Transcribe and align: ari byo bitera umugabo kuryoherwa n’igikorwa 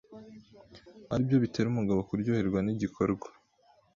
ari 1.13 1.21
byo 1.27 1.37
bitera 1.43 1.67
umugabo 1.69 1.99
kuryoherwa 2.07 2.59
n’igikorwa 2.65 3.27